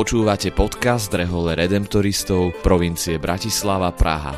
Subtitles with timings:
[0.00, 4.32] Počúvate podcast Rehole Redemptoristov provincie Bratislava Praha.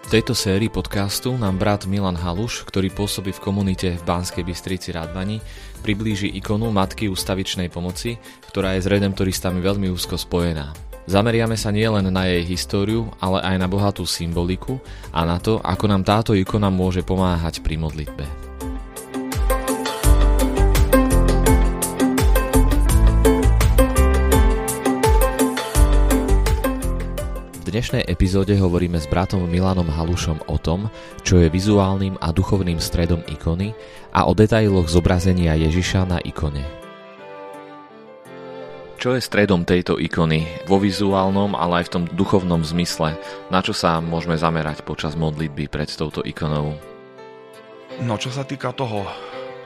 [0.00, 4.96] V tejto sérii podcastu nám brat Milan Haluš, ktorý pôsobí v komunite v Banskej Bystrici
[4.96, 5.44] Radvani,
[5.84, 8.16] priblíži ikonu Matky ústavičnej pomoci,
[8.48, 10.72] ktorá je s redemptoristami veľmi úzko spojená.
[11.04, 14.80] Zameriame sa nielen na jej históriu, ale aj na bohatú symboliku
[15.12, 18.47] a na to, ako nám táto ikona môže pomáhať pri modlitbe.
[27.68, 30.88] Dnešnej epizóde hovoríme s bratom Milanom Halušom o tom,
[31.20, 33.76] čo je vizuálnym a duchovným stredom ikony
[34.16, 36.64] a o detailoch zobrazenia Ježiša na ikone.
[38.98, 43.14] Čo je stredom tejto ikony vo vizuálnom, ale aj v tom duchovnom zmysle?
[43.52, 46.74] Na čo sa môžeme zamerať počas modlitby pred touto ikonou?
[48.02, 49.06] No, čo sa týka toho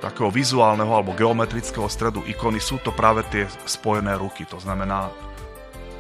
[0.03, 4.43] takého vizuálneho alebo geometrického stredu ikony, sú to práve tie spojené ruky.
[4.51, 5.09] To znamená,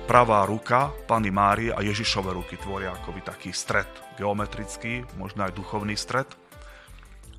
[0.02, 3.86] pravá ruka Pany Márie a Ježišove ruky tvoria akoby taký stred
[4.18, 6.26] geometrický, možno aj duchovný stred.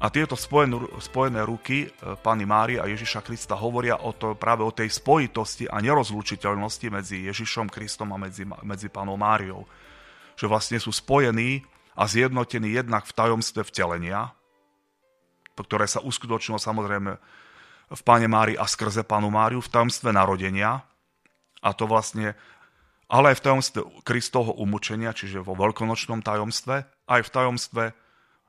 [0.04, 1.88] A tieto spojené, spojené ruky e,
[2.20, 7.24] Pany Márie a Ježiša Krista hovoria o to, práve o tej spojitosti a nerozlučiteľnosti medzi
[7.28, 9.64] Ježišom Kristom a medzi, medzi Panou Máriou.
[10.36, 11.64] Že vlastne sú spojení
[11.96, 14.34] a zjednotení jednak v tajomstve vtelenia,
[15.56, 17.12] ktoré sa uskutočnilo samozrejme
[17.94, 20.84] v Pane Mári a skrze Panu Máriu, v tajomstve narodenia,
[21.64, 22.36] a to vlastne
[23.14, 27.84] ale aj v tajomstve Kristovho umúčenia, čiže vo veľkonočnom tajomstve, aj v tajomstve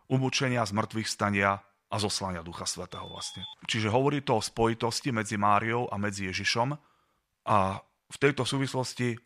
[0.08, 1.60] umúčenia, zmrtvých stania
[1.92, 3.44] a zoslania Ducha Svetého vlastne.
[3.68, 6.72] Čiže hovorí to o spojitosti medzi Máriou a medzi Ježišom
[7.44, 7.58] a
[8.08, 9.20] v tejto súvislosti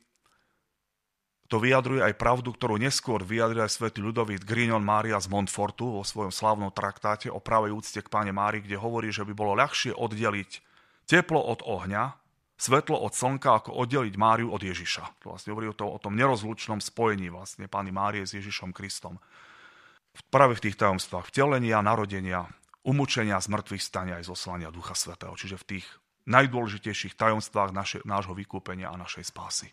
[1.48, 6.05] to vyjadruje aj pravdu, ktorú neskôr vyjadruje aj svätý ľudovít Grignon Mária z Montfortu vo
[6.05, 9.97] svojom slávnom traktáte o pravej úcte k páne Mári, kde hovorí, že by bolo ľahšie
[9.97, 10.50] oddeliť
[11.09, 12.28] teplo od ohňa,
[12.58, 15.22] svetlo od slnka, ako oddeliť Máriu od Ježiša.
[15.22, 19.22] To vlastne hovorí o, to, o tom nerozlučnom spojení vlastne Pány Márie s Ježišom Kristom.
[20.34, 22.50] Práve v tých tajomstvách vtelenia, narodenia,
[22.82, 25.38] umúčenia, zmrtvých stania aj zoslania Ducha Svetého.
[25.38, 25.86] Čiže v tých
[26.26, 29.70] najdôležitejších tajomstvách naše, nášho vykúpenia a našej spásy.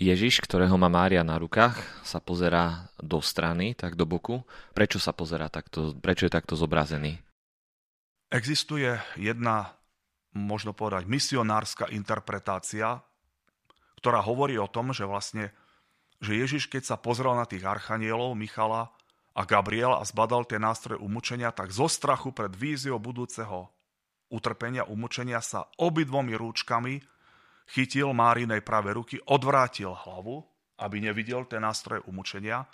[0.00, 4.40] Ježiš, ktorého má Mária na rukách, sa pozerá do strany, tak do boku.
[4.72, 7.20] Prečo sa pozerá takto, prečo je takto zobrazený?
[8.32, 9.76] Existuje jedna
[10.32, 13.00] možno povedať, misionárska interpretácia,
[14.00, 15.52] ktorá hovorí o tom, že vlastne
[16.22, 18.94] že Ježiš, keď sa pozrel na tých archanielov, Michala
[19.34, 23.74] a Gabriela a zbadal tie nástroje umúčenia, tak zo strachu pred víziou budúceho
[24.30, 27.02] utrpenia, umúčenia sa obidvomi rúčkami
[27.74, 30.46] chytil Márinej pravé ruky, odvrátil hlavu,
[30.78, 32.70] aby nevidel tie nástroje umúčenia,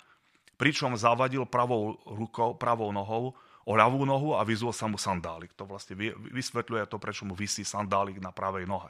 [0.61, 3.33] pričom zavadil pravou rukou, pravou nohou
[3.69, 5.53] o ľavú nohu a vyzul sa mu sandálik.
[5.53, 5.93] To vlastne
[6.33, 8.89] vysvetľuje to, prečo mu vysí sandálik na pravej nohe.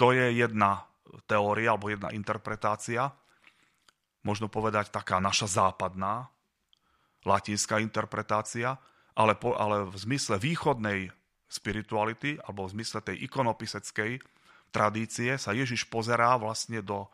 [0.00, 0.88] To je jedna
[1.28, 3.12] teória alebo jedna interpretácia,
[4.24, 6.32] možno povedať taká naša západná,
[7.28, 8.80] latinská interpretácia,
[9.12, 11.12] ale, po, ale v zmysle východnej
[11.52, 14.24] spirituality alebo v zmysle tej ikonopiseckej
[14.72, 17.12] tradície sa Ježiš pozerá vlastne do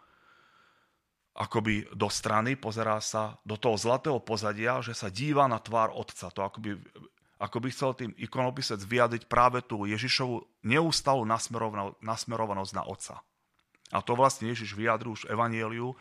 [1.39, 6.35] akoby do strany, pozerá sa do toho zlatého pozadia, že sa díva na tvár otca.
[6.35, 6.75] To akoby,
[7.39, 11.23] ako by chcel tým ikonopisec vyjadriť práve tú Ježišovu neustalú
[12.03, 13.23] nasmerovanosť na otca.
[13.95, 15.95] A to vlastne Ježiš vyjadril už v Evangeliu,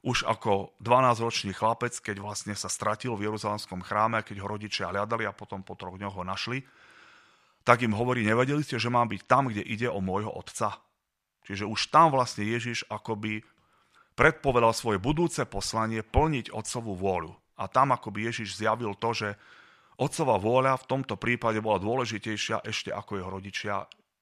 [0.00, 5.28] už ako 12-ročný chlapec, keď vlastne sa stratil v Jeruzalemskom chráme, keď ho rodičia hľadali
[5.28, 6.64] a potom po troch dňoch ho našli,
[7.68, 10.80] tak im hovorí, nevedeli ste, že mám byť tam, kde ide o môjho otca.
[11.44, 13.44] Čiže už tam vlastne Ježiš akoby
[14.20, 17.32] predpovedal svoje budúce poslanie plniť otcovú vôľu.
[17.56, 19.28] A tam akoby Ježiš zjavil to, že
[19.96, 23.74] otcová vôľa v tomto prípade bola dôležitejšia ešte ako jeho rodičia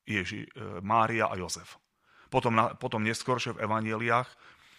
[0.07, 1.83] Ježi, e, Mária a Jozef.
[2.31, 4.31] Potom, na, potom neskôršie v evaneliách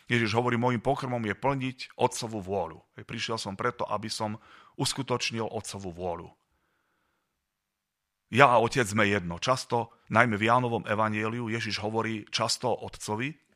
[0.08, 2.80] Ježiš hovorí, môjim pokrmom je plniť otcovú vôľu.
[3.04, 4.40] Prišiel som preto, aby som
[4.80, 6.32] uskutočnil otcovú vôľu.
[8.34, 9.38] Ja a otec sme jedno.
[9.38, 13.49] Často, najmä v Jánovom evanieliu, Ježiš hovorí často o otcovi,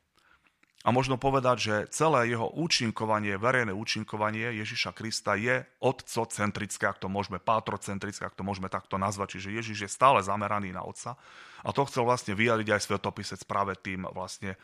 [0.84, 7.08] a možno povedať, že celé jeho účinkovanie, verejné účinkovanie Ježiša Krista je otcocentrické, ak to
[7.08, 9.40] môžeme, pátrocentrické, ak to môžeme takto nazvať.
[9.40, 11.16] Čiže Ježiš je stále zameraný na otca.
[11.64, 14.60] A to chcel vlastne vyjadriť aj svetopisec práve tým vlastne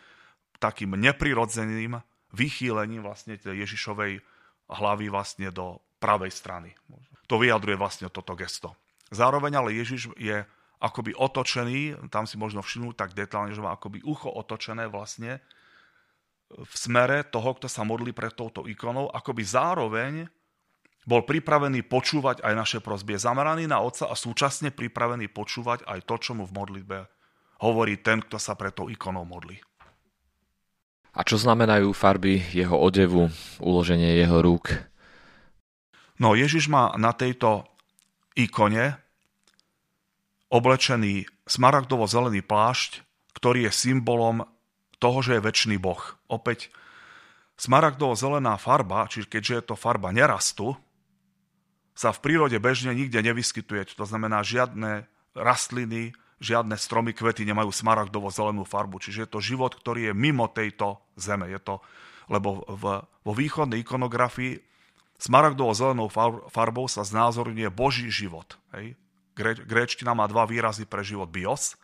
[0.60, 2.04] takým neprirodzeným
[2.36, 4.20] vychýlením vlastne Ježišovej
[4.68, 6.76] hlavy vlastne do pravej strany.
[7.32, 8.76] To vyjadruje vlastne toto gesto.
[9.08, 10.44] Zároveň ale Ježiš je
[10.84, 15.40] akoby otočený, tam si možno všimnúť tak detálne, že má akoby ucho otočené vlastne
[16.50, 20.12] v smere toho, kto sa modlí pred touto ikonou, akoby zároveň
[21.06, 23.16] bol pripravený počúvať aj naše prosby.
[23.16, 26.98] Je zameraný na Otca a súčasne pripravený počúvať aj to, čo mu v modlitbe
[27.60, 29.60] hovorí ten, kto sa pre tou ikonou modlí.
[31.12, 33.28] A čo znamenajú farby jeho odevu,
[33.60, 34.72] uloženie jeho rúk?
[36.16, 37.66] No Ježiš má na tejto
[38.36, 38.96] ikone
[40.48, 43.02] oblečený smaragdovo-zelený plášť,
[43.36, 44.46] ktorý je symbolom
[45.00, 45.98] toho, že je väčší Boh.
[46.28, 46.68] Opäť
[47.56, 50.76] smaragdovo-zelená farba, čiže keďže je to farba nerastu,
[51.96, 53.96] sa v prírode bežne nikde nevyskytuje.
[53.96, 55.04] To znamená, žiadne
[55.36, 58.96] rastliny, žiadne stromy, kvety nemajú smaragdovo zelenú farbu.
[59.04, 61.52] Čiže je to život, ktorý je mimo tejto zeme.
[61.52, 61.84] Je to,
[62.32, 64.64] lebo v, vo východnej ikonografii
[65.20, 66.08] smaragdovo zelenou
[66.48, 68.56] farbou sa znázorňuje Boží život.
[68.72, 68.96] Hej.
[69.68, 71.76] Gréčtina má dva výrazy pre život bios,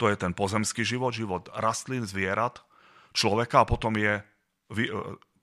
[0.00, 2.64] to je ten pozemský život, život rastlín, zvierat,
[3.12, 4.24] človeka a potom je,
[4.72, 4.88] e,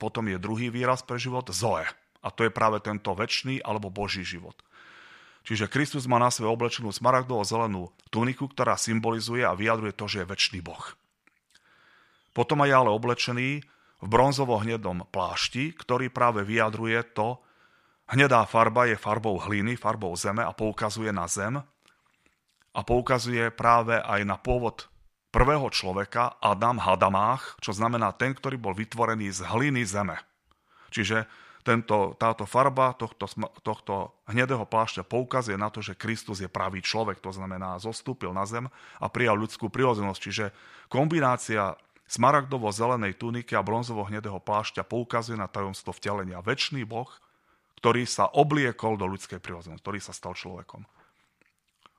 [0.02, 1.86] potom je druhý výraz pre život zoe.
[2.26, 4.58] A to je práve tento väčší alebo Boží život.
[5.46, 10.26] Čiže Kristus má na svoje oblečenú smaragdovo zelenú tuniku, ktorá symbolizuje a vyjadruje to, že
[10.26, 10.84] je väčší Boh.
[12.34, 13.64] Potom je ale oblečený
[14.02, 17.40] v bronzovo-hnedom plášti, ktorý práve vyjadruje to,
[18.10, 21.62] hnedá farba je farbou hliny, farbou zeme a poukazuje na zem
[22.78, 24.86] a poukazuje práve aj na pôvod
[25.34, 30.22] prvého človeka, Adam Hadamách, čo znamená ten, ktorý bol vytvorený z hliny zeme.
[30.94, 31.26] Čiže
[31.66, 33.28] tento, táto farba tohto,
[33.60, 38.48] tohto hnedého plášťa poukazuje na to, že Kristus je pravý človek, to znamená zostúpil na
[38.48, 38.72] zem
[39.02, 40.20] a prijal ľudskú prirodzenosť.
[40.22, 40.46] Čiže
[40.88, 41.76] kombinácia
[42.08, 46.40] smaragdovo-zelenej tuniky a bronzovo-hnedého plášťa poukazuje na tajomstvo vtelenia.
[46.40, 47.12] Večný Boh,
[47.84, 50.88] ktorý sa obliekol do ľudskej prirodzenosti, ktorý sa stal človekom.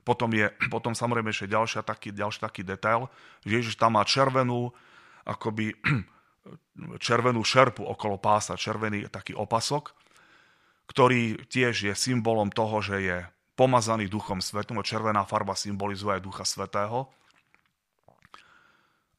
[0.09, 3.13] Potom je potom samozrejme ešte ďalší taký, ďalší taký detail,
[3.45, 4.73] že Ježiš tam má červenú
[5.21, 5.77] akoby
[7.05, 9.93] červenú šerpu okolo pása, červený taký opasok,
[10.89, 13.17] ktorý tiež je symbolom toho, že je
[13.53, 17.13] pomazaný Duchom Svetom, červená farba symbolizuje aj Ducha Svetého.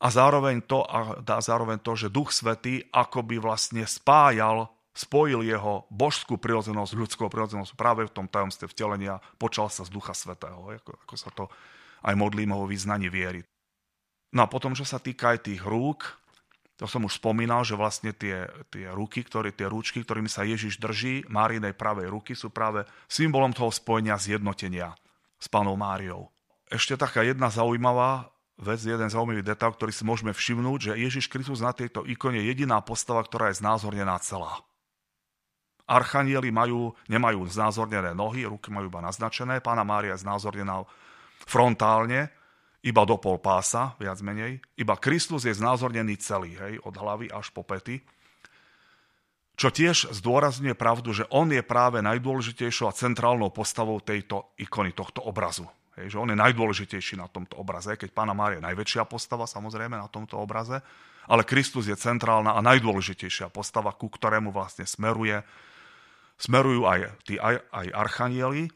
[0.00, 6.36] A zároveň to, a zároveň to, že Duch Svetý akoby vlastne spájal, spojil jeho božskú
[6.36, 11.14] prirodzenosť, ľudskou prirodzenosť práve v tom tajomstve vtelenia, počal sa z Ducha Svetého, ako, ako
[11.14, 11.46] sa to
[12.02, 13.44] aj modlíme vo význaní viery.
[14.30, 16.20] No a potom, čo sa týka aj tých rúk,
[16.80, 20.80] to som už spomínal, že vlastne tie, tie ruky, ktoré, tie rúčky, ktorými sa Ježiš
[20.80, 24.96] drží, Márinej pravej ruky, sú práve symbolom toho spojenia zjednotenia
[25.36, 26.32] s pánou Máriou.
[26.72, 31.60] Ešte taká jedna zaujímavá vec, jeden zaujímavý detail, ktorý si môžeme všimnúť, že Ježiš Kristus
[31.60, 34.64] na tejto ikone je jediná postava, ktorá je znázornená celá.
[35.90, 40.86] Archanieli majú, nemajú znázornené nohy, ruky majú iba naznačené, pána Mária je znázornená
[41.42, 42.30] frontálne,
[42.86, 44.62] iba do pol pása, viac menej.
[44.78, 48.00] Iba Kristus je znázornený celý, hej, od hlavy až po pety.
[49.60, 55.20] Čo tiež zdôrazňuje pravdu, že on je práve najdôležitejšou a centrálnou postavou tejto ikony, tohto
[55.20, 55.68] obrazu.
[56.00, 60.00] Hej, že on je najdôležitejší na tomto obraze, keď pána Mária je najväčšia postava samozrejme
[60.00, 60.80] na tomto obraze,
[61.28, 65.44] ale Kristus je centrálna a najdôležitejšia postava, ku ktorému vlastne smeruje,
[66.40, 68.72] smerujú aj, tí, aj, aj archanieli,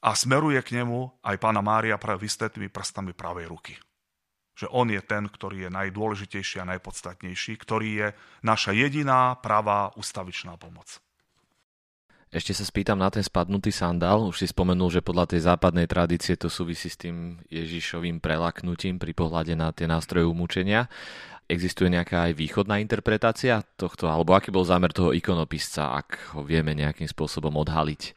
[0.00, 3.74] a smeruje k nemu aj pána Mária práve vystetými prstami pravej ruky.
[4.56, 8.08] Že on je ten, ktorý je najdôležitejší a najpodstatnejší, ktorý je
[8.44, 11.00] naša jediná pravá ustavičná pomoc.
[12.30, 14.22] Ešte sa spýtam na ten spadnutý sandál.
[14.30, 19.10] Už si spomenul, že podľa tej západnej tradície to súvisí s tým Ježišovým prelaknutím pri
[19.18, 20.86] pohľade na tie nástroje umúčenia.
[21.50, 26.78] Existuje nejaká aj východná interpretácia tohto, alebo aký bol zámer toho ikonopisca, ak ho vieme
[26.78, 28.14] nejakým spôsobom odhaliť?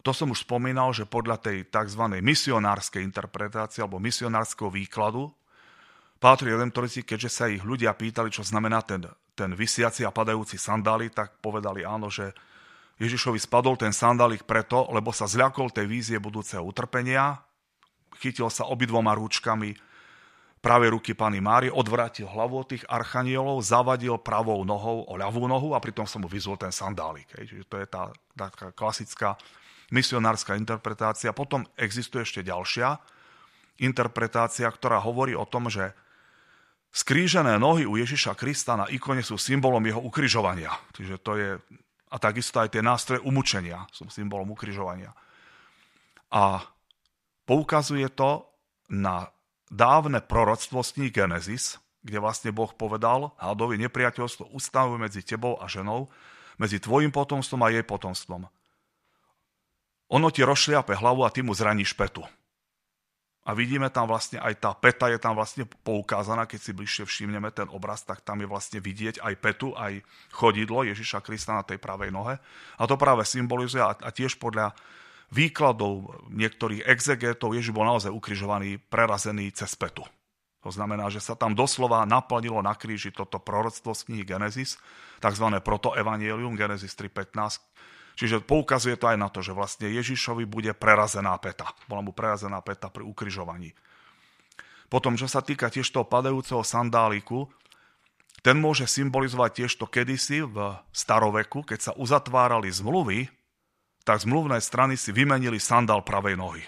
[0.00, 2.00] To som už spomínal, že podľa tej tzv.
[2.24, 5.28] misionárskej interpretácie alebo misionárskeho výkladu
[6.16, 9.04] Pátri Redemptorici, keďže sa ich ľudia pýtali, čo znamená ten,
[9.36, 12.32] ten vysiaci a padajúci sandály, tak povedali áno, že
[12.96, 17.44] Ježišovi spadol ten sandálik preto, lebo sa zľakol tej vízie budúceho utrpenia,
[18.16, 19.76] chytil sa obidvoma rúčkami
[20.66, 25.78] pravej ruky Pany Márie, odvrátil hlavu od tých archanielov, zavadil pravou nohou o ľavú nohu
[25.78, 27.30] a pritom sa mu vyzul ten sandálik.
[27.30, 29.38] Čiže to je tá, tá klasická
[29.94, 31.30] misionárska interpretácia.
[31.30, 32.98] Potom existuje ešte ďalšia
[33.78, 35.94] interpretácia, ktorá hovorí o tom, že
[36.90, 40.74] skrížené nohy u Ježiša Krista na ikone sú symbolom jeho ukrižovania.
[40.98, 41.50] Čiže to je,
[42.10, 45.14] a takisto aj tie nástroje umúčenia sú symbolom ukrižovania.
[46.34, 46.58] A
[47.46, 48.50] poukazuje to
[48.90, 49.30] na
[49.70, 55.66] dávne proroctvo z knihy Genesis, kde vlastne Boh povedal, hadovi nepriateľstvo ustavuje medzi tebou a
[55.66, 56.06] ženou,
[56.56, 58.46] medzi tvojim potomstvom a jej potomstvom.
[60.06, 62.22] Ono ti rozšliape hlavu a ty mu zraníš petu.
[63.46, 67.54] a vidíme tam vlastne aj tá peta je tam vlastne poukázaná, keď si bližšie všimneme
[67.54, 70.02] ten obraz, tak tam je vlastne vidieť aj petu, aj
[70.34, 72.42] chodidlo Ježiša Krista na tej pravej nohe.
[72.74, 74.74] A to práve symbolizuje a tiež podľa
[75.30, 80.06] výkladov niektorých exegetov Ježiš bol naozaj ukrižovaný, prerazený cez petu.
[80.66, 84.82] To znamená, že sa tam doslova naplnilo na kríži toto proroctvo z knihy Genesis,
[85.22, 85.46] tzv.
[85.62, 87.62] protoevangelium Genesis 3.15,
[88.16, 91.68] Čiže poukazuje to aj na to, že vlastne Ježišovi bude prerazená peta.
[91.84, 93.76] Bola mu prerazená peta pri ukrižovaní.
[94.88, 97.52] Potom, čo sa týka tiež toho padajúceho sandáliku,
[98.40, 103.28] ten môže symbolizovať tiež to kedysi v staroveku, keď sa uzatvárali zmluvy,
[104.06, 106.62] tak zmluvné strany si vymenili sandál pravej nohy.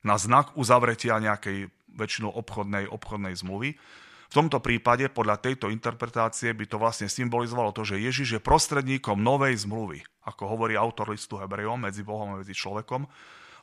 [0.00, 3.76] Na znak uzavretia nejakej väčšinou obchodnej, obchodnej zmluvy.
[4.28, 9.20] V tomto prípade, podľa tejto interpretácie, by to vlastne symbolizovalo to, že Ježiš je prostredníkom
[9.20, 13.04] novej zmluvy, ako hovorí autor listu Hebrejom, medzi Bohom a medzi človekom,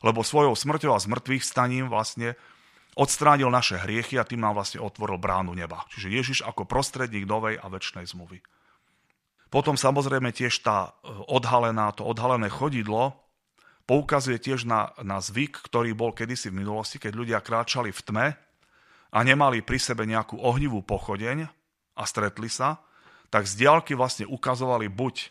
[0.06, 2.38] lebo svojou smrťou a zmrtvých staním vlastne
[2.98, 5.86] odstránil naše hriechy a tým nám vlastne otvoril bránu neba.
[5.90, 8.42] Čiže Ježiš ako prostredník novej a väčšnej zmluvy.
[9.46, 13.14] Potom samozrejme tiež tá e, odhalená, to odhalené chodidlo
[13.86, 18.26] poukazuje tiež na, na zvyk, ktorý bol kedysi v minulosti, keď ľudia kráčali v tme
[19.14, 21.46] a nemali pri sebe nejakú ohnivú pochodeň
[21.94, 22.82] a stretli sa,
[23.30, 25.30] tak z diálky vlastne ukazovali buď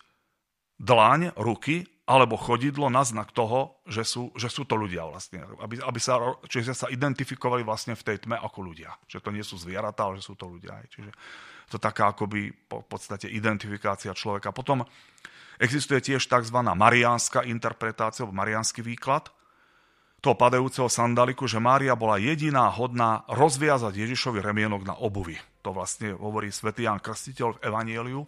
[0.79, 5.41] dlaň, ruky, alebo chodidlo na znak toho, že sú, že sú to ľudia vlastne.
[5.57, 8.93] Aby, aby sa, čiže sa identifikovali vlastne v tej tme ako ľudia.
[9.09, 10.85] Že to nie sú zvieratá, ale že sú to ľudia.
[10.85, 11.09] Čiže
[11.73, 14.53] to taká akoby po podstate identifikácia človeka.
[14.53, 14.85] Potom
[15.57, 16.57] existuje tiež tzv.
[16.61, 19.33] mariánska interpretácia, alebo mariánsky výklad,
[20.21, 25.37] toho padajúceho sandaliku, že Mária bola jediná hodná rozviazať Ježišovi remienok na obuvi.
[25.61, 28.21] To vlastne hovorí svätý Jan Krstiteľ v Evanieliu,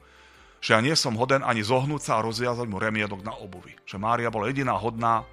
[0.58, 3.78] že ja nie som hoden ani zohnúť sa a rozviazať mu remienok na obuvi.
[3.86, 5.24] Že Mária bola jediná hodná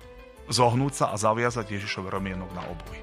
[0.48, 3.00] zohnúť sa a zaviazať Ježišovi remienok na obuvi.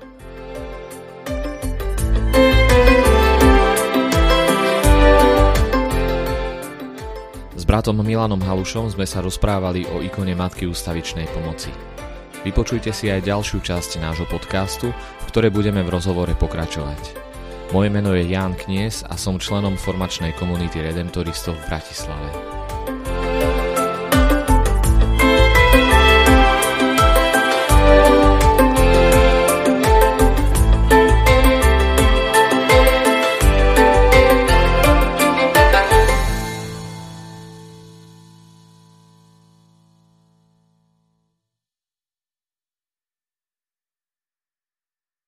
[7.57, 11.69] S bratom Milanom Halušom sme sa rozprávali o ikone Matky ústavičnej pomoci.
[12.41, 17.20] Vypočujte si aj ďalšiu časť nášho podcastu, v ktorej budeme v rozhovore pokračovať.
[17.71, 22.50] Moje meno je Ján Knies a som členom formačnej komunity Redemptoristov v Bratislave.